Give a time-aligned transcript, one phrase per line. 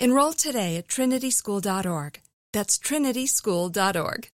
[0.00, 2.20] Enroll today at trinityschool.org.
[2.52, 4.28] That's trinityschool.org.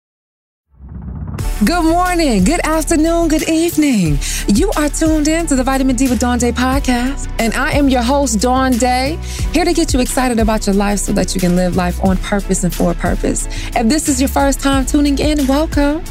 [1.63, 4.19] Good morning, good afternoon, good evening.
[4.47, 7.87] You are tuned in to the Vitamin D with Dawn Day podcast, and I am
[7.87, 9.17] your host, Dawn Day,
[9.53, 12.17] here to get you excited about your life so that you can live life on
[12.17, 13.47] purpose and for a purpose.
[13.73, 16.03] If this is your first time tuning in, welcome.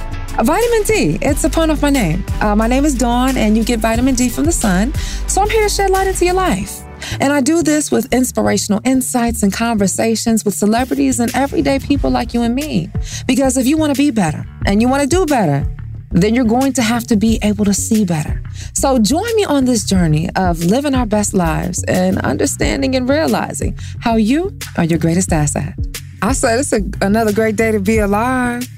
[0.42, 2.24] Vitamin D, it's a pun of my name.
[2.40, 4.94] Uh, my name is Dawn, and you get vitamin D from the sun,
[5.28, 6.81] so I'm here to shed light into your life.
[7.20, 12.34] And I do this with inspirational insights and conversations with celebrities and everyday people like
[12.34, 12.90] you and me.
[13.26, 15.66] Because if you want to be better and you want to do better,
[16.10, 18.42] then you're going to have to be able to see better.
[18.74, 23.78] So join me on this journey of living our best lives and understanding and realizing
[24.00, 25.74] how you are your greatest asset.
[26.20, 28.68] I said it's a, another great day to be alive,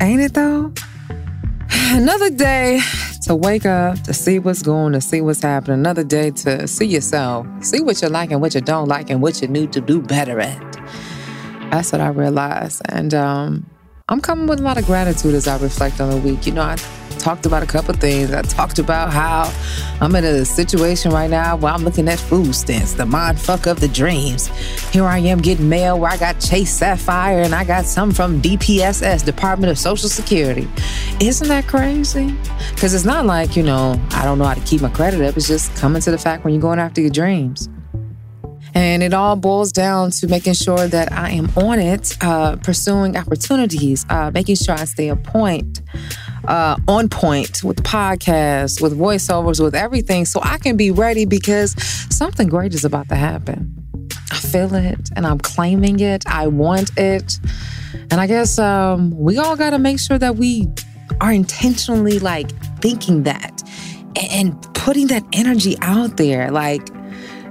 [0.00, 0.72] ain't it though?
[1.90, 2.80] Another day
[3.22, 5.80] to wake up, to see what's going, to see what's happening.
[5.80, 9.20] Another day to see yourself, see what you like and what you don't like, and
[9.20, 10.60] what you need to do better at.
[11.70, 12.82] That's what I realized.
[12.90, 13.68] And um,
[14.08, 16.46] I'm coming with a lot of gratitude as I reflect on the week.
[16.46, 16.76] You know, I
[17.24, 18.30] talked about a couple things.
[18.32, 19.50] I talked about how
[20.02, 23.64] I'm in a situation right now where I'm looking at food stamps, the mind fuck
[23.66, 24.48] of the dreams.
[24.90, 28.42] Here I am getting mail where I got Chase Sapphire and I got some from
[28.42, 30.68] DPSS, Department of Social Security.
[31.18, 32.36] Isn't that crazy?
[32.74, 35.34] Because it's not like, you know, I don't know how to keep my credit up.
[35.38, 37.70] It's just coming to the fact when you're going after your dreams.
[38.74, 43.16] And it all boils down to making sure that I am on it, uh, pursuing
[43.16, 45.80] opportunities, uh, making sure I stay a point,
[46.48, 51.74] uh, on point with podcasts, with voiceovers, with everything, so I can be ready because
[52.10, 53.74] something great is about to happen.
[54.30, 56.24] I feel it and I'm claiming it.
[56.26, 57.38] I want it.
[58.10, 60.68] And I guess um, we all got to make sure that we
[61.20, 62.50] are intentionally like
[62.80, 63.62] thinking that
[64.16, 66.50] and putting that energy out there.
[66.50, 66.88] Like,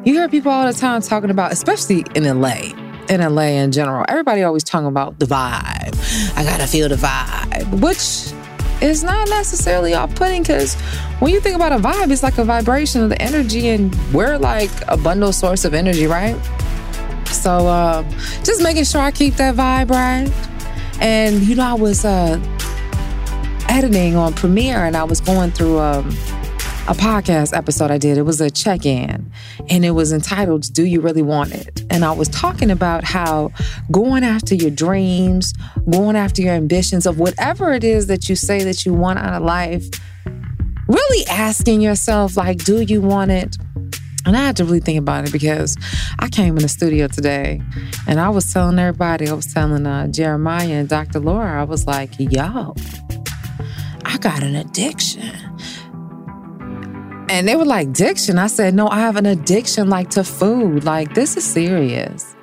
[0.06, 2.74] you hear people all the time talking about, especially in LA,
[3.10, 6.38] in LA in general, everybody always talking about the vibe.
[6.38, 8.34] I gotta feel the vibe, which
[8.83, 10.75] is not necessarily off putting because
[11.19, 14.38] when you think about a vibe, it's like a vibration of the energy, and we're
[14.38, 16.35] like a bundle source of energy, right?
[17.27, 18.03] So uh,
[18.44, 20.30] just making sure I keep that vibe right.
[21.00, 22.39] And you know, I was uh,
[23.69, 26.09] editing on Premiere and I was going through um,
[26.89, 28.18] a podcast episode I did.
[28.18, 29.31] It was a check in
[29.69, 31.81] and it was entitled, Do You Really Want It?
[31.89, 33.51] And I was talking about how
[33.89, 35.53] going after your dreams,
[35.89, 39.33] going after your ambitions of whatever it is that you say that you want out
[39.33, 39.85] of life,
[40.89, 43.56] really asking yourself, like, do you want it?
[44.25, 45.77] And I had to really think about it because
[46.19, 47.62] I came in the studio today
[48.07, 51.21] and I was telling everybody, I was telling uh, Jeremiah and Dr.
[51.21, 52.75] Laura, I was like, yo,
[54.03, 55.52] I got an addiction.
[57.30, 58.38] And they were like, addiction?
[58.38, 60.84] I said, no, I have an addiction like to food.
[60.84, 62.36] Like, this is serious.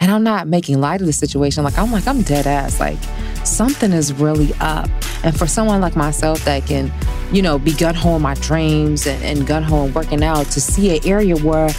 [0.00, 1.64] And I'm not making light of the situation.
[1.64, 2.80] Like, I'm like, I'm dead ass.
[2.80, 2.98] Like,
[3.44, 4.88] something is really up.
[5.22, 6.92] And for someone like myself that can,
[7.32, 10.46] you know, be gun ho in my dreams and, and gun ho and working out
[10.46, 11.70] to see an area where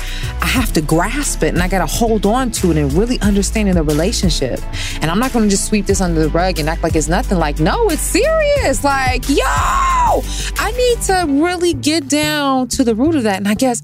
[0.42, 3.20] I have to grasp it and I got to hold on to it and really
[3.22, 4.60] understanding the relationship.
[5.02, 7.08] And I'm not going to just sweep this under the rug and act like it's
[7.08, 7.38] nothing.
[7.38, 8.84] Like, no, it's serious.
[8.84, 13.38] Like, yo, I need to really get down to the root of that.
[13.38, 13.82] And I guess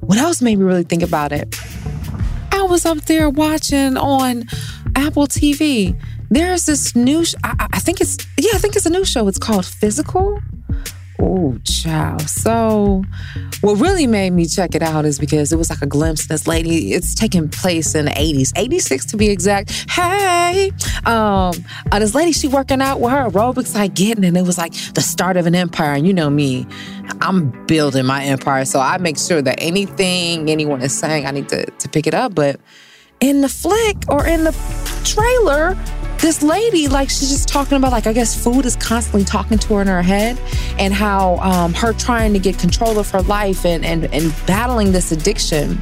[0.00, 1.56] what else made me really think about it?
[2.52, 4.44] I was up there watching on
[4.94, 5.98] Apple TV
[6.28, 9.28] there's this new, sh- I, I think it's, yeah, I think it's a new show.
[9.28, 10.40] It's called Physical.
[11.18, 12.28] Oh, child.
[12.28, 13.02] So,
[13.62, 16.46] what really made me check it out is because it was like a glimpse this
[16.46, 16.92] lady.
[16.92, 19.90] It's taking place in the 80s, 86 to be exact.
[19.90, 20.72] Hey,
[21.06, 21.54] um,
[21.90, 24.74] uh, this lady, she working out with her aerobics, like getting, and it was like
[24.94, 25.94] the start of an empire.
[25.94, 26.66] And you know me,
[27.20, 28.64] I'm building my empire.
[28.64, 32.14] So I make sure that anything anyone is saying, I need to, to pick it
[32.14, 32.34] up.
[32.34, 32.60] But
[33.20, 34.52] in the flick or in the
[35.04, 35.76] trailer,
[36.18, 39.74] this lady, like, she's just talking about, like, I guess food is constantly talking to
[39.74, 40.38] her in her head
[40.78, 44.92] and how um, her trying to get control of her life and, and, and battling
[44.92, 45.80] this addiction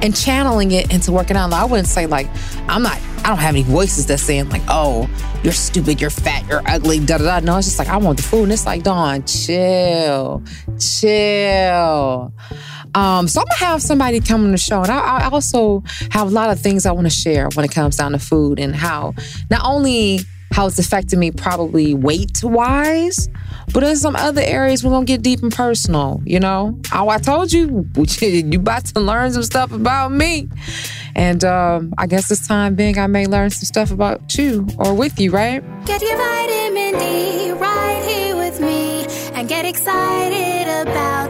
[0.00, 1.52] and channeling it into working out.
[1.52, 2.28] I wouldn't say, like,
[2.68, 5.08] I'm not, I don't have any voices that's saying, like, oh,
[5.42, 7.44] you're stupid, you're fat, you're ugly, da da da.
[7.44, 8.44] No, it's just like, I want the food.
[8.44, 10.42] And it's like, Dawn, chill,
[10.78, 12.32] chill.
[12.94, 16.28] Um, so I'm gonna have somebody come on the show, and I, I also have
[16.28, 18.74] a lot of things I want to share when it comes down to food and
[18.74, 19.14] how
[19.50, 20.20] not only
[20.52, 23.28] how it's affected me probably weight wise,
[23.72, 26.22] but in some other areas we're gonna get deep and personal.
[26.24, 27.86] You know, how I told you,
[28.20, 30.48] you about to learn some stuff about me,
[31.14, 34.94] and um, I guess this time being, I may learn some stuff about you or
[34.94, 35.62] with you, right?
[35.84, 41.27] Get your vitamin D right here with me, and get excited about.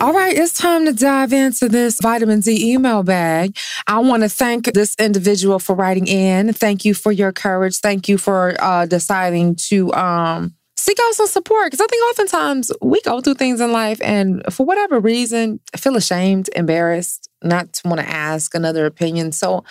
[0.00, 3.56] All right, it's time to dive into this vitamin D email bag.
[3.88, 6.52] I want to thank this individual for writing in.
[6.52, 7.78] Thank you for your courage.
[7.78, 12.70] Thank you for uh, deciding to um, seek out some support because I think oftentimes
[12.80, 17.88] we go through things in life and for whatever reason, feel ashamed, embarrassed, not to
[17.88, 19.32] want to ask another opinion.
[19.32, 19.64] So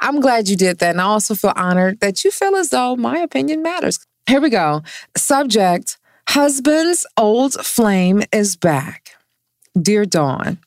[0.00, 0.90] I'm glad you did that.
[0.90, 4.00] And I also feel honored that you feel as though my opinion matters.
[4.28, 4.82] Here we go.
[5.16, 5.96] Subject
[6.28, 9.07] Husband's old flame is back.
[9.80, 10.58] Dear Dawn,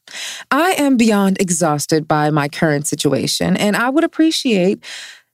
[0.51, 4.83] I am beyond exhausted by my current situation, and I would appreciate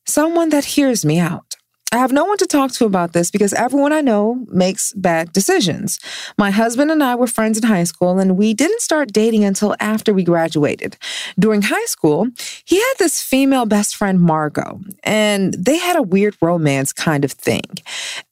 [0.06, 1.56] someone that hears me out.
[1.92, 5.32] I have no one to talk to about this because everyone I know makes bad
[5.32, 6.00] decisions.
[6.38, 9.74] My husband and I were friends in high school, and we didn't start dating until
[9.80, 10.98] after we graduated.
[11.40, 12.28] During high school,
[12.66, 17.32] he had this female best friend, Margot, and they had a weird romance kind of
[17.32, 17.64] thing.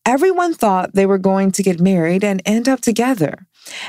[0.06, 3.47] Everyone thought they were going to get married and end up together.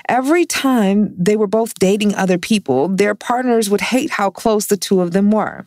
[0.08, 4.76] Every time they were both dating other people, their partners would hate how close the
[4.76, 5.66] two of them were.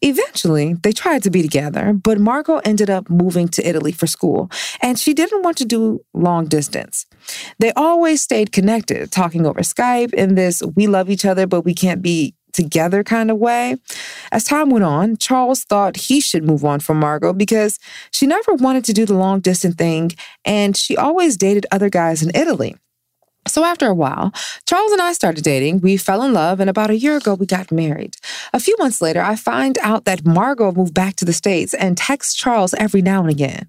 [0.00, 4.50] Eventually, they tried to be together, but Margot ended up moving to Italy for school,
[4.80, 7.06] and she didn't want to do long distance.
[7.58, 11.74] They always stayed connected, talking over Skype in this we love each other, but we
[11.74, 13.76] can't be together kind of way.
[14.32, 17.78] As time went on, Charles thought he should move on from Margot because
[18.10, 20.12] she never wanted to do the long distance thing,
[20.44, 22.76] and she always dated other guys in Italy.
[23.48, 24.32] So after a while,
[24.66, 25.80] Charles and I started dating.
[25.80, 28.16] We fell in love, and about a year ago, we got married.
[28.52, 31.96] A few months later, I find out that Margot moved back to the States and
[31.96, 33.68] texts Charles every now and again.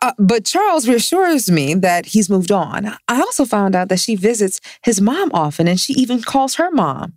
[0.00, 2.86] Uh, but Charles reassures me that he's moved on.
[3.08, 6.70] I also found out that she visits his mom often and she even calls her
[6.70, 7.14] mom.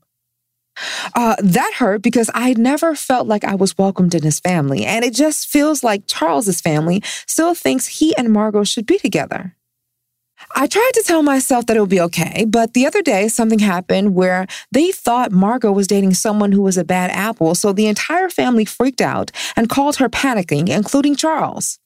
[1.15, 5.05] Uh, that hurt because I never felt like I was welcomed in his family, and
[5.05, 9.55] it just feels like Charles's family still thinks he and Margot should be together.
[10.55, 13.59] I tried to tell myself that it would be okay, but the other day something
[13.59, 17.87] happened where they thought Margot was dating someone who was a bad apple, so the
[17.87, 21.79] entire family freaked out and called her panicking, including Charles.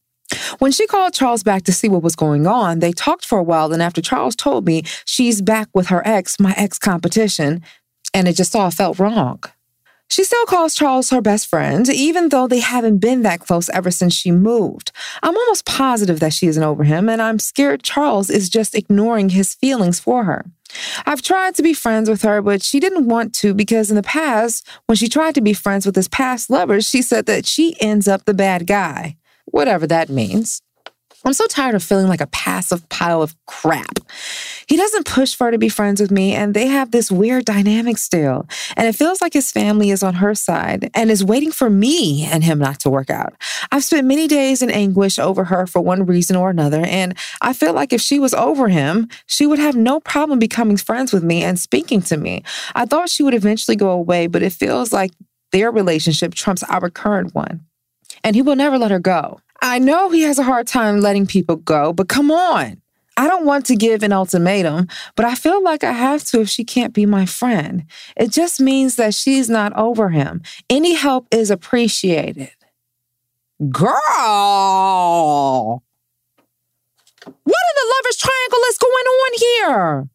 [0.59, 3.43] When she called Charles back to see what was going on, they talked for a
[3.43, 7.61] while, and after Charles told me she's back with her ex, my ex competition,
[8.13, 9.43] and it just all felt wrong.
[10.09, 13.91] She still calls Charles her best friend, even though they haven't been that close ever
[13.91, 14.91] since she moved.
[15.21, 19.29] I'm almost positive that she isn't over him, and I'm scared Charles is just ignoring
[19.29, 20.45] his feelings for her.
[21.05, 24.03] I've tried to be friends with her, but she didn't want to because in the
[24.03, 27.79] past, when she tried to be friends with his past lovers, she said that she
[27.81, 30.61] ends up the bad guy, whatever that means.
[31.27, 33.99] I'm so tired of feeling like a passive pile of crap.
[34.65, 37.43] He doesn't push for her to be friends with me, and they have this weird
[37.43, 38.47] dynamic still.
[38.77, 42.23] And it feels like his family is on her side and is waiting for me
[42.23, 43.33] and him not to work out.
[43.73, 47.51] I've spent many days in anguish over her for one reason or another, and I
[47.51, 51.25] feel like if she was over him, she would have no problem becoming friends with
[51.25, 52.43] me and speaking to me.
[52.73, 55.11] I thought she would eventually go away, but it feels like
[55.51, 57.65] their relationship trumps our current one.
[58.23, 59.41] And he will never let her go.
[59.61, 62.81] I know he has a hard time letting people go, but come on.
[63.19, 66.49] I don't want to give an ultimatum, but I feel like I have to if
[66.49, 67.85] she can't be my friend.
[68.15, 70.43] It just means that she's not over him.
[70.69, 72.51] Any help is appreciated.
[73.71, 73.93] Girl!
[77.25, 80.09] What in the lover's triangle is going on here?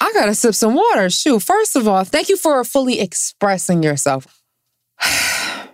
[0.00, 1.08] I gotta sip some water.
[1.08, 4.42] Shoot, first of all, thank you for fully expressing yourself.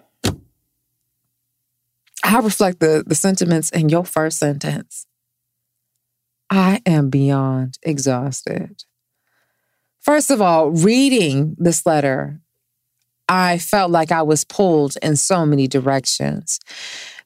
[2.23, 5.07] I reflect the, the sentiments in your first sentence.
[6.51, 8.85] I am beyond exhausted.
[10.01, 12.41] First of all, reading this letter,
[13.29, 16.59] I felt like I was pulled in so many directions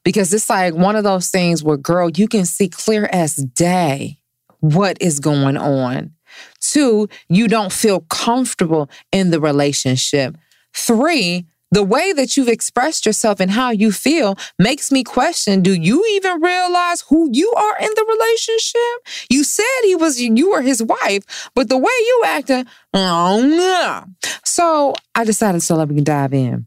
[0.03, 4.19] because it's like one of those things where, girl, you can see clear as day
[4.59, 6.11] what is going on.
[6.59, 10.37] Two, you don't feel comfortable in the relationship.
[10.73, 15.73] Three, the way that you've expressed yourself and how you feel makes me question do
[15.73, 19.25] you even realize who you are in the relationship?
[19.29, 23.41] You said he was you were his wife but the way you acted mm, oh
[23.45, 24.05] no
[24.45, 26.65] so i decided so let me dive in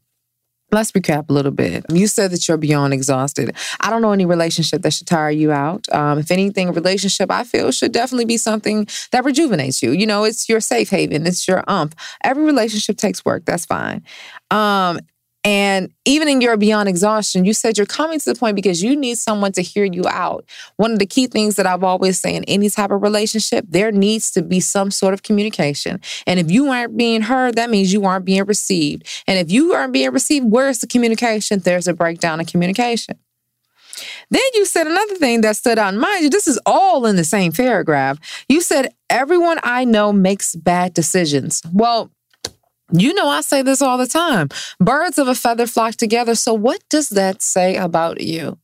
[0.70, 1.86] Let's recap a little bit.
[1.90, 3.56] You said that you're beyond exhausted.
[3.80, 5.88] I don't know any relationship that should tire you out.
[5.90, 9.92] Um, if anything, a relationship I feel should definitely be something that rejuvenates you.
[9.92, 11.94] You know, it's your safe haven, it's your umph.
[12.22, 13.46] Every relationship takes work.
[13.46, 14.02] That's fine.
[14.50, 15.00] Um,
[15.44, 18.96] and even in your beyond exhaustion, you said you're coming to the point because you
[18.96, 20.44] need someone to hear you out.
[20.76, 23.92] One of the key things that I've always said in any type of relationship, there
[23.92, 26.00] needs to be some sort of communication.
[26.26, 29.06] And if you aren't being heard, that means you aren't being received.
[29.26, 31.60] And if you aren't being received, where's the communication?
[31.60, 33.18] There's a breakdown in communication.
[34.30, 35.94] Then you said another thing that stood out.
[35.94, 38.18] Mind you, this is all in the same paragraph.
[38.48, 41.62] You said, Everyone I know makes bad decisions.
[41.72, 42.12] Well,
[42.92, 44.48] you know, I say this all the time
[44.80, 46.34] birds of a feather flock together.
[46.34, 48.58] So, what does that say about you?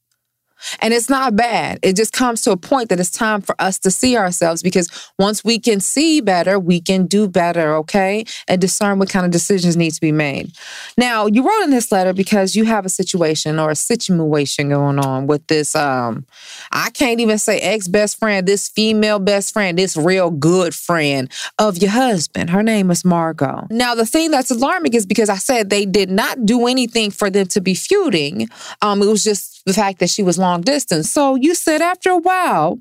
[0.80, 1.78] And it's not bad.
[1.83, 4.88] It just comes to a point that it's time for us to see ourselves because
[5.18, 8.25] once we can see better, we can do better, okay?
[8.49, 10.52] And discern what kind of decisions need to be made.
[10.97, 14.99] Now, you wrote in this letter because you have a situation or a situation going
[14.99, 16.26] on with this um
[16.73, 21.78] I can't even say ex-best friend, this female best friend, this real good friend of
[21.78, 22.50] your husband.
[22.50, 23.66] Her name is Margot.
[23.71, 27.30] Now, the thing that's alarming is because I said they did not do anything for
[27.30, 28.49] them to be feuding.
[28.83, 31.11] Um it was just the fact that she was long distance.
[31.11, 32.78] So you said after a while,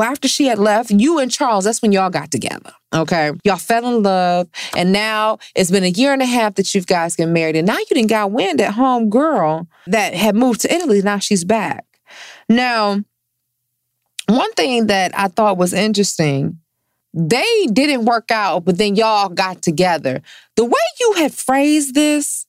[0.00, 2.72] after she had left, you and Charles, that's when y'all got together.
[2.94, 3.32] Okay.
[3.44, 4.48] Y'all fell in love.
[4.76, 7.56] And now it's been a year and a half that you guys get married.
[7.56, 11.02] And now you didn't got wind at home girl that had moved to Italy.
[11.02, 11.84] Now she's back.
[12.48, 13.02] Now,
[14.28, 16.58] one thing that I thought was interesting,
[17.12, 20.22] they didn't work out, but then y'all got together.
[20.56, 22.46] The way you had phrased this,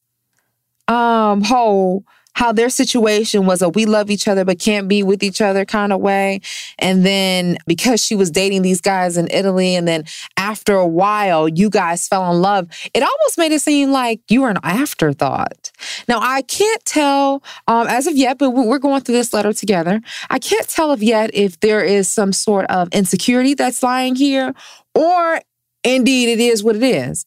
[0.87, 2.03] um, whole
[2.33, 5.65] how their situation was a we love each other but can't be with each other
[5.65, 6.41] kind of way.
[6.79, 10.05] And then because she was dating these guys in Italy, and then
[10.37, 14.41] after a while, you guys fell in love, it almost made it seem like you
[14.41, 15.71] were an afterthought.
[16.07, 20.01] Now, I can't tell um, as of yet, but we're going through this letter together.
[20.29, 24.53] I can't tell of yet if there is some sort of insecurity that's lying here,
[24.95, 25.39] or
[25.83, 27.25] indeed it is what it is.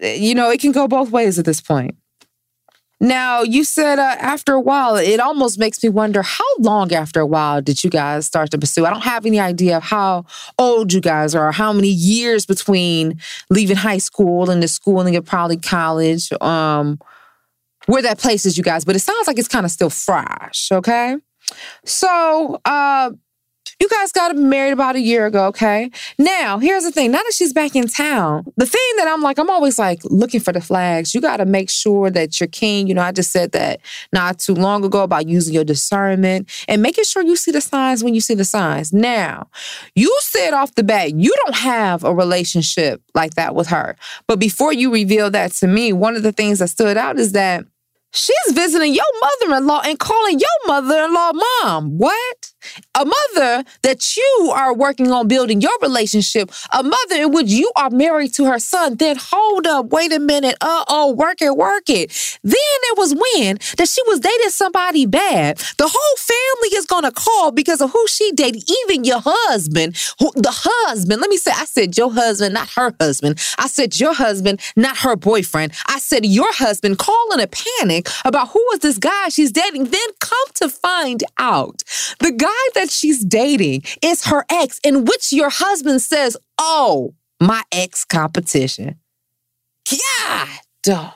[0.00, 1.96] You know, it can go both ways at this point.
[2.98, 7.20] Now, you said uh, after a while, it almost makes me wonder how long after
[7.20, 8.86] a while did you guys start to pursue?
[8.86, 10.24] I don't have any idea of how
[10.58, 15.26] old you guys are, how many years between leaving high school and the schooling at
[15.26, 16.98] probably college, um,
[17.84, 21.16] where that places you guys, but it sounds like it's kind of still fresh, okay?
[21.84, 23.10] So, uh,
[23.78, 25.90] you guys got married about a year ago, okay?
[26.18, 27.10] Now, here's the thing.
[27.10, 30.40] Now that she's back in town, the thing that I'm like, I'm always like looking
[30.40, 31.14] for the flags.
[31.14, 32.86] You got to make sure that you're keen.
[32.86, 33.80] You know, I just said that
[34.12, 38.02] not too long ago about using your discernment and making sure you see the signs
[38.02, 38.92] when you see the signs.
[38.94, 39.48] Now,
[39.94, 43.96] you said off the bat, you don't have a relationship like that with her.
[44.26, 47.32] But before you reveal that to me, one of the things that stood out is
[47.32, 47.66] that
[48.16, 51.98] She's visiting your mother in law and calling your mother in law mom.
[51.98, 52.52] What?
[52.94, 57.70] A mother that you are working on building your relationship, a mother in which you
[57.76, 61.56] are married to her son, then hold up, wait a minute, uh oh, work it,
[61.56, 62.38] work it.
[62.42, 65.58] Then it was when that she was dating somebody bad.
[65.78, 70.32] The whole family is gonna call because of who she dated, even your husband, who,
[70.34, 71.20] the husband.
[71.20, 73.40] Let me say, I said your husband, not her husband.
[73.58, 75.72] I said your husband, not her boyfriend.
[75.86, 79.84] I said your husband, call in a panic about who was this guy she's dating.
[79.84, 81.82] Then come to find out
[82.20, 87.62] the guy that she's dating is her ex, in which your husband says, Oh, my
[87.72, 88.98] ex competition.
[90.84, 91.12] God.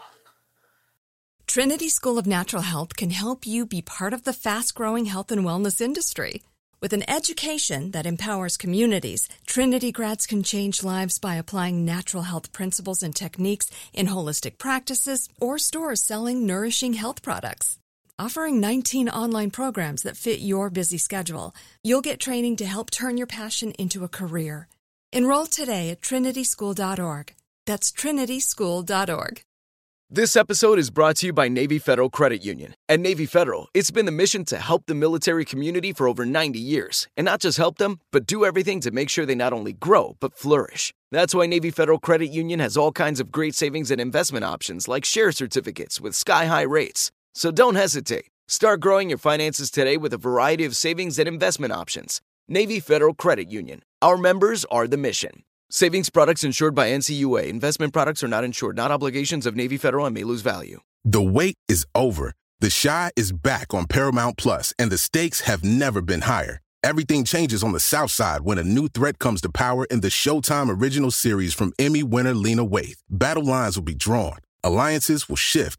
[1.47, 5.33] Trinity School of Natural Health can help you be part of the fast growing health
[5.33, 6.43] and wellness industry.
[6.81, 12.53] With an education that empowers communities, Trinity grads can change lives by applying natural health
[12.53, 17.79] principles and techniques in holistic practices or stores selling nourishing health products.
[18.21, 23.17] Offering 19 online programs that fit your busy schedule, you'll get training to help turn
[23.17, 24.69] your passion into a career.
[25.11, 27.33] Enroll today at trinityschool.org.
[27.65, 29.41] That's trinityschool.org.
[30.11, 32.75] This episode is brought to you by Navy Federal Credit Union.
[32.91, 36.59] At Navy Federal, it's been the mission to help the military community for over 90
[36.59, 37.09] years.
[37.17, 40.17] And not just help them, but do everything to make sure they not only grow,
[40.21, 40.93] but flourish.
[41.11, 44.89] That's why Navy Federal Credit Union has all kinds of great savings and investment options
[44.89, 47.11] like share certificates with sky high rates.
[47.35, 48.27] So don't hesitate.
[48.49, 52.21] Start growing your finances today with a variety of savings and investment options.
[52.49, 53.83] Navy Federal Credit Union.
[54.03, 55.45] Our members are the mission.
[55.71, 57.47] Savings products insured by NCUA.
[57.47, 60.81] Investment products are not insured, not obligations of Navy Federal and may lose value.
[61.05, 62.33] The wait is over.
[62.59, 66.61] The Chi is back on Paramount Plus, and the stakes have never been higher.
[66.83, 70.09] Everything changes on the South Side when a new threat comes to power in the
[70.09, 72.99] Showtime original series from Emmy winner Lena Waithe.
[73.09, 75.79] Battle lines will be drawn, alliances will shift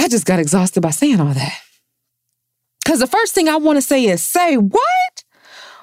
[0.00, 1.60] I just got exhausted by saying all that.
[2.82, 5.24] Because the first thing I want to say is say, what?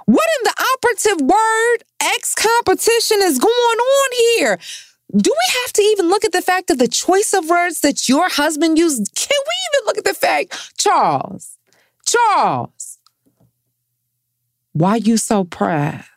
[0.06, 4.58] What in the operative word X competition is going on here?
[5.16, 8.10] Do we have to even look at the fact of the choice of words that
[8.10, 9.14] your husband used?
[9.16, 11.58] Can we even look at the fact, Charles,
[12.06, 12.98] Charles,
[14.74, 16.10] why you so pressed?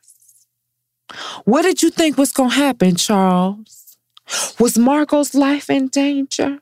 [1.45, 3.99] What did you think was going to happen, Charles?
[4.59, 6.61] Was Margot's life in danger?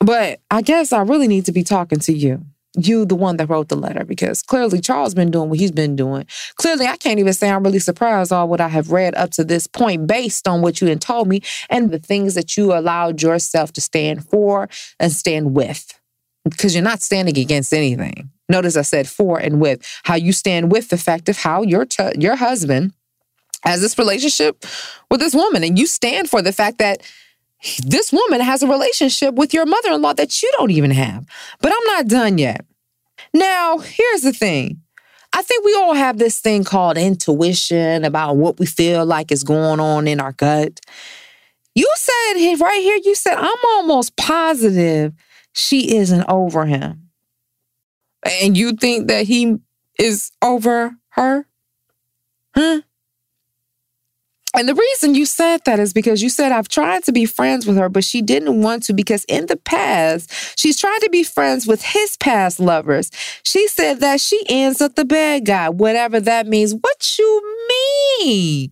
[0.00, 2.44] But I guess I really need to be talking to you.
[2.74, 5.94] You, the one that wrote the letter, because clearly Charles been doing what he's been
[5.94, 6.26] doing.
[6.56, 9.44] Clearly, I can't even say I'm really surprised all what I have read up to
[9.44, 13.20] this point based on what you had told me and the things that you allowed
[13.20, 16.00] yourself to stand for and stand with.
[16.44, 18.30] Because you're not standing against anything.
[18.48, 19.86] Notice I said for and with.
[20.04, 22.94] How you stand with the fact of how your t- your husband
[23.64, 24.64] has this relationship
[25.10, 27.02] with this woman, and you stand for the fact that
[27.84, 31.26] this woman has a relationship with your mother in law that you don't even have.
[31.60, 32.64] But I'm not done yet.
[33.32, 34.80] Now, here's the thing.
[35.32, 39.44] I think we all have this thing called intuition about what we feel like is
[39.44, 40.80] going on in our gut.
[41.74, 45.14] You said right here, you said, I'm almost positive
[45.54, 47.10] she isn't over him.
[48.24, 49.56] And you think that he
[49.98, 51.46] is over her?
[52.54, 52.82] Huh?
[54.54, 57.66] And the reason you said that is because you said, I've tried to be friends
[57.66, 61.22] with her, but she didn't want to because in the past, she's tried to be
[61.22, 63.10] friends with his past lovers.
[63.42, 66.74] She said that she ends up the bad guy, whatever that means.
[66.74, 67.66] What you
[68.20, 68.70] mean?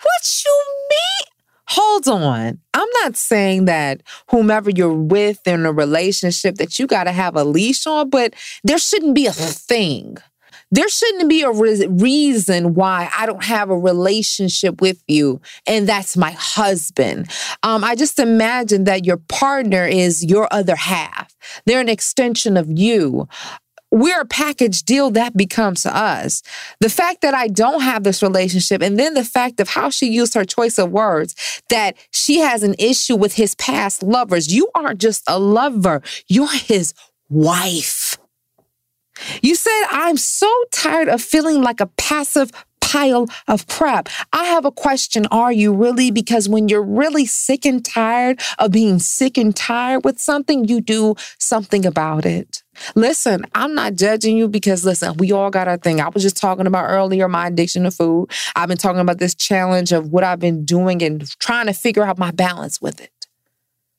[0.00, 1.28] What you mean?
[1.68, 2.58] hold on.
[2.72, 7.36] I'm not saying that whomever you're with in a relationship that you got to have
[7.36, 10.16] a leash on, but there shouldn't be a thing.
[10.70, 15.88] There shouldn't be a re- reason why I don't have a relationship with you, and
[15.88, 17.30] that's my husband.
[17.62, 21.34] Um, I just imagine that your partner is your other half.
[21.64, 23.28] They're an extension of you
[23.90, 26.42] we're a package deal that becomes us.
[26.80, 30.08] The fact that I don't have this relationship, and then the fact of how she
[30.08, 31.34] used her choice of words,
[31.70, 34.52] that she has an issue with his past lovers.
[34.54, 36.92] You aren't just a lover, you're his
[37.28, 38.18] wife.
[39.42, 42.50] You said, I'm so tired of feeling like a passive
[42.88, 44.08] pile of crap.
[44.32, 45.26] I have a question.
[45.26, 46.10] Are you really?
[46.10, 50.80] Because when you're really sick and tired of being sick and tired with something, you
[50.80, 52.62] do something about it.
[52.94, 56.00] Listen, I'm not judging you because listen, we all got our thing.
[56.00, 58.30] I was just talking about earlier my addiction to food.
[58.56, 62.04] I've been talking about this challenge of what I've been doing and trying to figure
[62.04, 63.10] out my balance with it.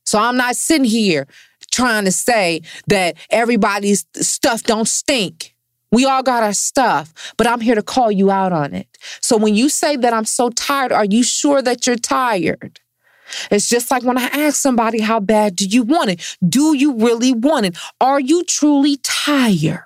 [0.05, 1.27] So I'm not sitting here
[1.69, 5.55] trying to say that everybody's stuff don't stink.
[5.91, 8.97] We all got our stuff, but I'm here to call you out on it.
[9.21, 12.79] So when you say that I'm so tired, are you sure that you're tired?
[13.51, 16.38] It's just like when I ask somebody, how bad do you want it?
[16.47, 17.77] Do you really want it?
[17.99, 19.84] Are you truly tired?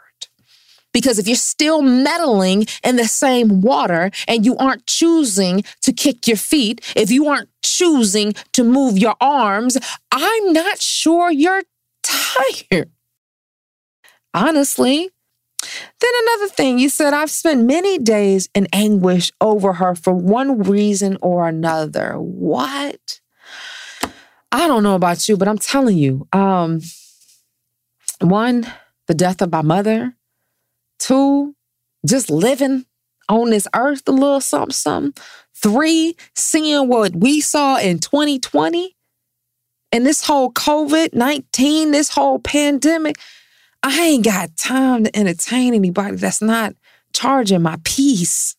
[0.93, 6.27] Because if you're still meddling in the same water and you aren't choosing to kick
[6.27, 9.77] your feet, if you aren't choosing to move your arms,
[10.11, 11.63] I'm not sure you're
[12.03, 12.91] tired.
[14.33, 15.09] Honestly,
[15.61, 20.59] then another thing, you said, I've spent many days in anguish over her for one
[20.63, 22.15] reason or another.
[22.15, 23.21] What?
[24.51, 26.81] I don't know about you, but I'm telling you, um,
[28.19, 28.71] one,
[29.07, 30.15] the death of my mother.
[30.99, 31.55] Two,
[32.05, 32.85] just living
[33.29, 35.23] on this earth a little something, something.
[35.55, 38.95] Three, seeing what we saw in 2020
[39.93, 43.15] and this whole COVID 19, this whole pandemic.
[43.83, 46.73] I ain't got time to entertain anybody that's not
[47.13, 48.55] charging my peace.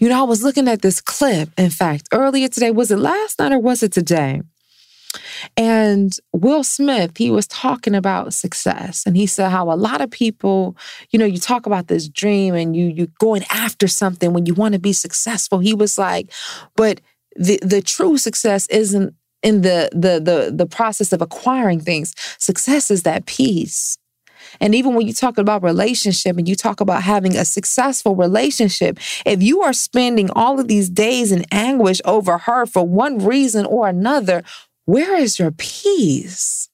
[0.00, 2.70] You know, I was looking at this clip, in fact, earlier today.
[2.70, 4.42] Was it last night or was it today?
[5.56, 9.04] And Will Smith, he was talking about success.
[9.06, 10.76] And he said how a lot of people,
[11.10, 14.54] you know, you talk about this dream and you you're going after something when you
[14.54, 15.58] want to be successful.
[15.58, 16.30] He was like,
[16.76, 17.00] but
[17.34, 22.14] the the true success isn't in the the the the process of acquiring things.
[22.38, 23.98] Success is that peace.
[24.60, 28.98] And even when you talk about relationship and you talk about having a successful relationship,
[29.24, 33.66] if you are spending all of these days in anguish over her for one reason
[33.66, 34.42] or another,
[34.86, 36.68] where is your peace?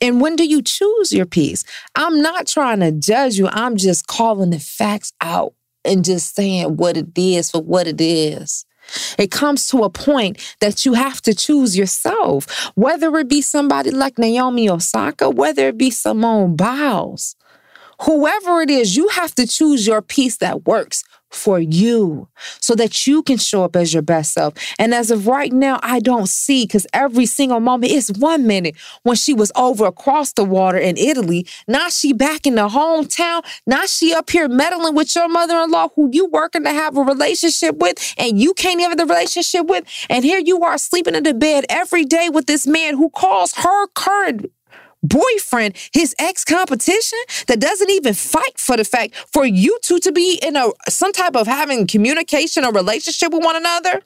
[0.00, 1.64] And when do you choose your peace?
[1.96, 3.48] I'm not trying to judge you.
[3.50, 8.00] I'm just calling the facts out and just saying what it is for what it
[8.00, 8.64] is.
[9.18, 13.90] It comes to a point that you have to choose yourself, whether it be somebody
[13.90, 17.36] like Naomi Osaka, whether it be Simone Biles.
[18.02, 22.28] Whoever it is, you have to choose your peace that works for you
[22.60, 24.54] so that you can show up as your best self.
[24.78, 28.76] And as of right now, I don't see because every single moment is one minute
[29.02, 31.46] when she was over across the water in Italy.
[31.66, 33.44] Now she back in the hometown.
[33.66, 37.76] Now she up here meddling with your mother-in-law who you working to have a relationship
[37.76, 39.84] with and you can't have the relationship with.
[40.08, 43.52] And here you are sleeping in the bed every day with this man who calls
[43.54, 44.50] her current
[45.02, 50.12] boyfriend his ex competition that doesn't even fight for the fact for you two to
[50.12, 54.02] be in a some type of having communication or relationship with one another?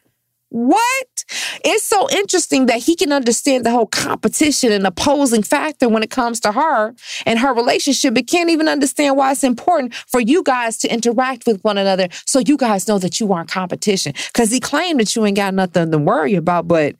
[0.53, 1.25] What?
[1.65, 6.11] It's so interesting that he can understand the whole competition and opposing factor when it
[6.11, 10.43] comes to her and her relationship, but can't even understand why it's important for you
[10.43, 14.13] guys to interact with one another so you guys know that you aren't competition.
[14.27, 16.97] Because he claimed that you ain't got nothing to worry about, but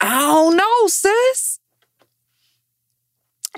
[0.00, 1.58] I don't know, sis.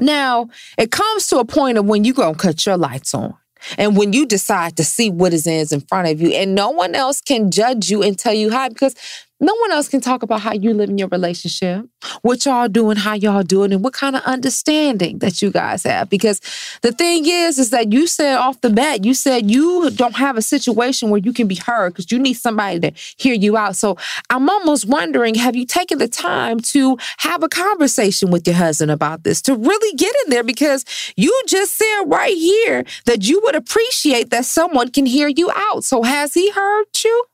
[0.01, 3.35] Now, it comes to a point of when you're going to cut your lights on.
[3.79, 6.95] And when you decide to see what is in front of you, and no one
[6.95, 8.95] else can judge you and tell you how, because
[9.41, 11.87] no one else can talk about how you live in your relationship,
[12.23, 16.09] what y'all doing, how y'all doing, and what kind of understanding that you guys have.
[16.09, 16.41] Because
[16.83, 20.37] the thing is, is that you said off the bat, you said you don't have
[20.37, 23.77] a situation where you can be heard because you need somebody to hear you out.
[23.77, 23.97] So
[24.31, 28.93] I'm almost wondering, have you taken the time to have a conversation with your husband
[28.93, 30.45] about this, to really get in there?
[30.45, 30.85] Because
[31.17, 35.83] you just said right here that you would appreciate that someone can hear you out.
[35.85, 37.25] So has he heard you?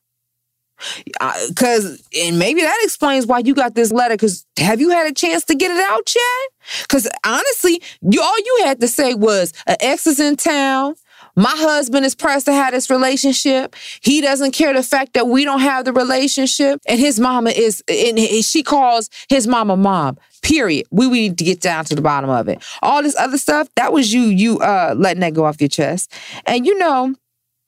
[1.48, 4.14] Because, and maybe that explains why you got this letter.
[4.14, 6.82] Because have you had a chance to get it out yet?
[6.82, 10.94] Because honestly, you all you had to say was, an ex is in town.
[11.36, 13.76] My husband is pressed to have this relationship.
[14.02, 16.80] He doesn't care the fact that we don't have the relationship.
[16.88, 20.18] And his mama is, and she calls his mama mom.
[20.42, 20.86] Period.
[20.90, 22.62] We, we need to get down to the bottom of it.
[22.82, 26.12] All this other stuff, that was you, you uh letting that go off your chest.
[26.46, 27.14] And you know,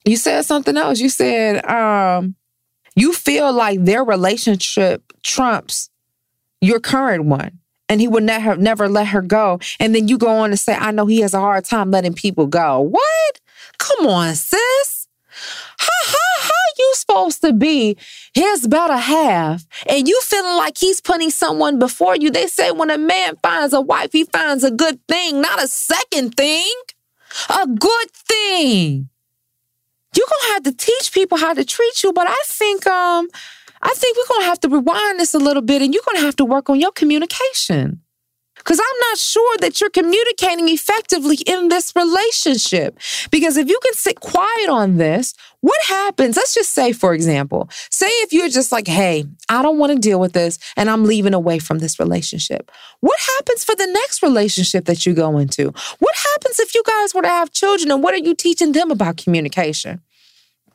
[0.05, 0.99] you said something else.
[0.99, 2.35] You said, um,
[2.95, 5.89] you feel like their relationship trumps
[6.61, 9.59] your current one and he would never never let her go.
[9.79, 12.13] And then you go on to say, I know he has a hard time letting
[12.13, 12.81] people go.
[12.81, 13.39] What?
[13.77, 15.07] Come on, sis.
[15.77, 17.97] How, how, how you supposed to be
[18.33, 22.29] his better half and you feeling like he's putting someone before you?
[22.29, 25.67] They say when a man finds a wife, he finds a good thing, not a
[25.67, 26.71] second thing.
[27.49, 29.09] A good thing.
[30.15, 33.27] You're gonna have to teach people how to treat you, but I think um
[33.81, 36.35] I think we're gonna have to rewind this a little bit and you're gonna have
[36.37, 38.02] to work on your communication.
[38.63, 42.97] Because I'm not sure that you're communicating effectively in this relationship.
[43.29, 46.37] Because if you can sit quiet on this, what happens?
[46.37, 49.99] Let's just say, for example, say if you're just like, hey, I don't want to
[49.99, 52.71] deal with this and I'm leaving away from this relationship.
[53.01, 55.73] What happens for the next relationship that you go into?
[55.99, 58.91] What happens if you guys were to have children and what are you teaching them
[58.91, 60.01] about communication?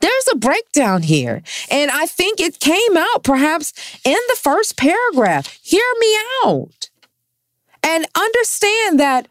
[0.01, 1.42] there's a breakdown here.
[1.70, 3.72] And I think it came out perhaps
[4.05, 5.59] in the first paragraph.
[5.62, 6.90] Hear me out.
[7.83, 9.29] And understand that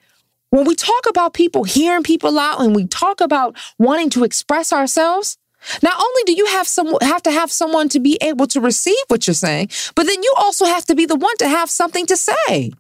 [0.50, 4.72] when we talk about people hearing people out and we talk about wanting to express
[4.72, 5.38] ourselves,
[5.82, 8.96] not only do you have some have to have someone to be able to receive
[9.08, 12.06] what you're saying, but then you also have to be the one to have something
[12.06, 12.72] to say.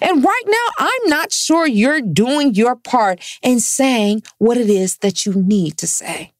[0.00, 4.98] And right now, I'm not sure you're doing your part in saying what it is
[4.98, 6.32] that you need to say.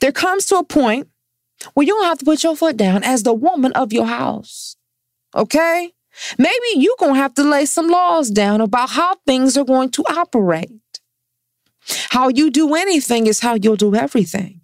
[0.00, 1.08] There comes to a point
[1.74, 4.76] where you don't have to put your foot down as the woman of your house.
[5.34, 5.92] Okay?
[6.38, 9.90] Maybe you're going to have to lay some laws down about how things are going
[9.90, 10.70] to operate.
[12.10, 14.60] How you do anything is how you'll do everything.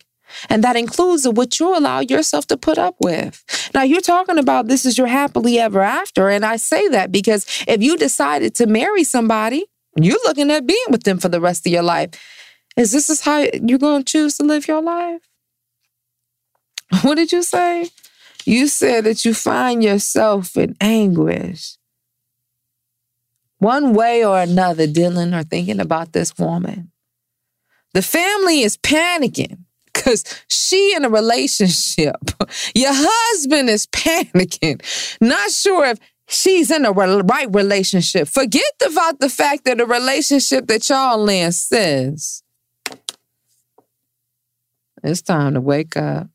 [0.49, 3.45] And that includes what you allow yourself to put up with.
[3.75, 6.29] Now, you're talking about this is your happily ever after.
[6.29, 10.87] And I say that because if you decided to marry somebody, you're looking at being
[10.91, 12.11] with them for the rest of your life.
[12.77, 15.21] Is this is how you're going to choose to live your life?
[17.03, 17.89] What did you say?
[18.45, 21.77] You said that you find yourself in anguish.
[23.59, 26.91] One way or another, dealing or thinking about this woman.
[27.95, 29.59] The family is panicking
[29.93, 32.17] because she in a relationship.
[32.75, 34.83] Your husband is panicking,
[35.21, 38.29] not sure if she's in a right relationship.
[38.29, 42.43] Forget about the fact that the relationship that y'all in says.
[45.05, 46.29] It's time to wake up.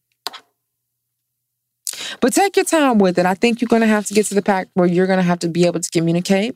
[2.19, 3.25] But take your time with it.
[3.25, 5.23] I think you're going to have to get to the pact where you're going to
[5.23, 6.55] have to be able to communicate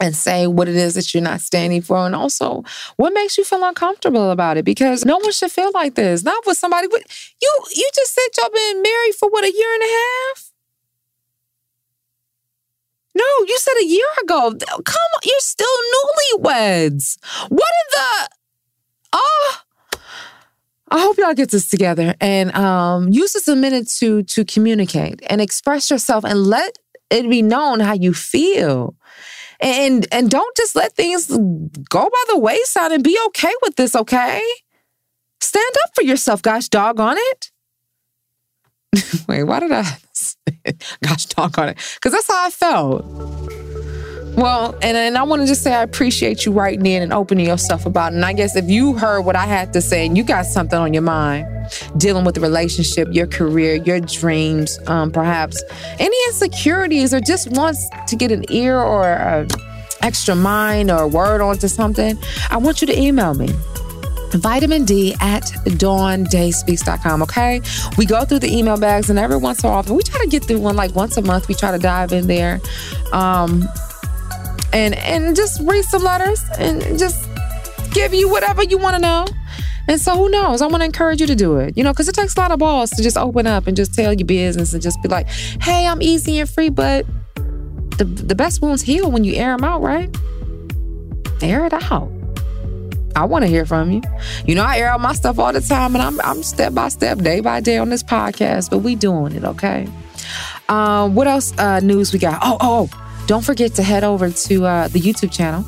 [0.00, 2.62] and say what it is that you're not standing for and also
[2.96, 6.22] what makes you feel uncomfortable about it because no one should feel like this.
[6.22, 7.02] Not with somebody with
[7.40, 10.52] you you just said y'all been married for what a year and a half?
[13.14, 14.52] No you said a year ago.
[14.84, 17.18] Come on you're still newlyweds.
[17.48, 18.28] What in the
[19.14, 19.60] oh
[20.88, 25.20] I hope y'all get this together and um, use this a minute to to communicate
[25.28, 26.78] and express yourself and let
[27.10, 28.94] it be known how you feel.
[29.58, 33.96] And and don't just let things go by the wayside and be okay with this,
[33.96, 34.42] okay?
[35.40, 37.50] Stand up for yourself, gosh doggone it.
[39.28, 39.84] Wait, why did I
[41.02, 41.78] gosh doggone it?
[41.94, 43.65] Because that's how I felt.
[44.36, 47.46] Well, and, and I want to just say I appreciate you writing in and opening
[47.46, 48.16] yourself about it.
[48.16, 50.78] And I guess if you heard what I had to say and you got something
[50.78, 51.46] on your mind,
[51.96, 55.62] dealing with the relationship, your career, your dreams, um, perhaps
[55.98, 59.48] any insecurities, or just wants to get an ear or an
[60.02, 62.18] extra mind or a word onto something,
[62.50, 63.48] I want you to email me
[64.32, 67.22] vitamin D at dawndayspeaks.com.
[67.22, 67.62] Okay.
[67.96, 70.44] We go through the email bags and every once so often we try to get
[70.44, 71.48] through one like once a month.
[71.48, 72.60] We try to dive in there.
[73.12, 73.66] Um,
[74.76, 77.28] and and just read some letters and just
[77.92, 79.24] give you whatever you want to know.
[79.88, 80.62] And so who knows?
[80.62, 82.50] I want to encourage you to do it, you know, because it takes a lot
[82.50, 85.28] of balls to just open up and just tell your business and just be like,
[85.28, 86.68] hey, I'm easy and free.
[86.68, 87.06] But
[87.96, 90.14] the, the best wounds heal when you air them out, right?
[91.40, 92.10] Air it out.
[93.14, 94.02] I want to hear from you.
[94.44, 96.88] You know, I air out my stuff all the time and I'm, I'm step by
[96.88, 99.88] step, day by day on this podcast, but we doing it, okay?
[100.68, 102.40] Um, what else uh, news we got?
[102.42, 103.05] Oh, oh, oh.
[103.26, 105.64] Don't forget to head over to uh, the YouTube channel.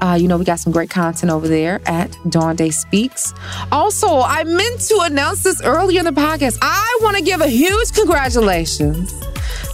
[0.00, 3.32] Uh, you know, we got some great content over there at Dawn Day Speaks.
[3.70, 6.58] Also, I meant to announce this earlier in the podcast.
[6.60, 9.12] I want to give a huge congratulations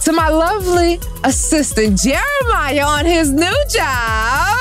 [0.03, 4.55] to my lovely assistant, Jeremiah, on his new job.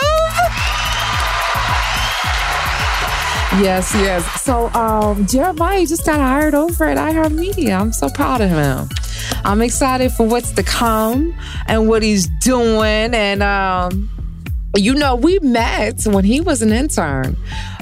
[3.60, 4.42] Yes, yes.
[4.42, 7.78] So um, Jeremiah just got hired over at iHeartMedia.
[7.78, 8.88] I'm so proud of him.
[9.44, 11.34] I'm excited for what's to come
[11.66, 13.14] and what he's doing.
[13.14, 14.10] And um,
[14.76, 17.36] you know, we met when he was an intern.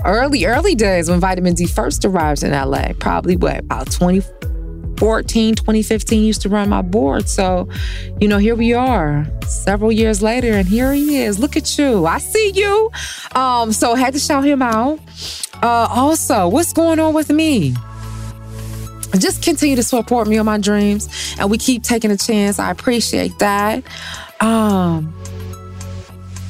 [0.04, 6.24] Early, early days when Vitamin D first arrived in LA, probably what, about 2014, 2015,
[6.24, 7.28] used to run my board.
[7.28, 7.68] So,
[8.20, 11.38] you know, here we are several years later, and here he is.
[11.38, 12.06] Look at you.
[12.06, 12.90] I see you.
[13.34, 15.00] Um, so had to shout him out.
[15.62, 17.74] Uh, also, what's going on with me?
[19.18, 22.58] Just continue to support me on my dreams, and we keep taking a chance.
[22.58, 23.82] I appreciate that.
[24.40, 25.14] Um,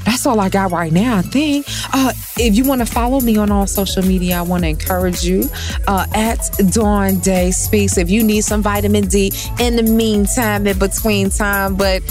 [0.04, 1.66] that's all I got right now, I think.
[1.92, 5.24] Uh, if you want to follow me on all social media, I want to encourage
[5.24, 5.44] you
[5.88, 6.38] uh, at
[6.70, 7.98] Dawn Day Speaks.
[7.98, 12.02] If you need some vitamin D in the meantime, in between time, but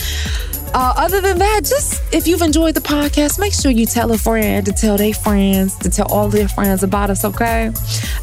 [0.75, 4.17] uh, other than that, just if you've enjoyed the podcast, make sure you tell a
[4.17, 7.71] friend to tell their friends to tell all their friends about us, okay?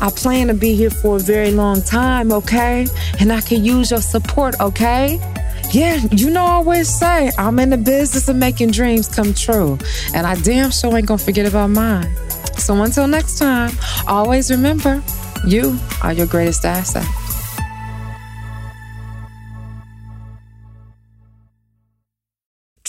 [0.03, 2.87] I plan to be here for a very long time, okay?
[3.21, 5.19] And I can use your support, okay?
[5.71, 9.79] Yeah, you know, I always say I'm in the business of making dreams come true,
[10.15, 12.15] and I damn sure ain't gonna forget about mine.
[12.59, 13.73] So until next time,
[14.07, 15.03] always remember
[15.47, 17.07] you are your greatest asset.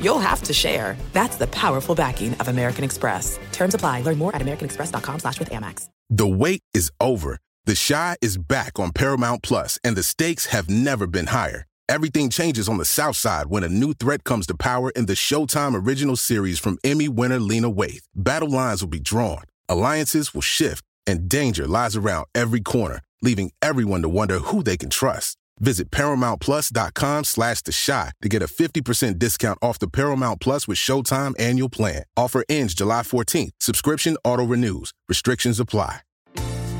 [0.00, 0.96] you'll have to share.
[1.12, 3.38] That's the powerful backing of American Express.
[3.52, 4.02] Terms apply.
[4.02, 5.88] Learn more at americanexpress.com slash with Amex.
[6.10, 7.38] The wait is over.
[7.64, 11.66] The Chi is back on Paramount Plus, and the stakes have never been higher.
[11.88, 15.14] Everything changes on the South Side when a new threat comes to power in the
[15.14, 18.04] Showtime original series from Emmy winner Lena Waithe.
[18.14, 23.50] Battle lines will be drawn, alliances will shift, and danger lies around every corner, leaving
[23.60, 25.36] everyone to wonder who they can trust.
[25.58, 30.78] Visit ParamountPlus.com slash The Chi to get a 50% discount off the Paramount Plus with
[30.78, 32.04] Showtime annual plan.
[32.16, 33.50] Offer ends July 14th.
[33.60, 34.92] Subscription auto-renews.
[35.08, 36.00] Restrictions apply.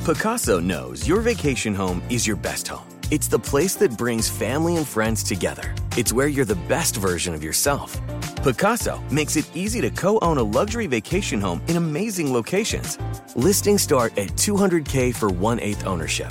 [0.07, 2.87] Pacaso knows your vacation home is your best home.
[3.11, 5.75] It's the place that brings family and friends together.
[5.97, 8.01] It's where you're the best version of yourself.
[8.37, 12.99] Pacaso makes it easy to co own a luxury vacation home in amazing locations.
[13.35, 16.31] Listings start at 200K for one eighth ownership.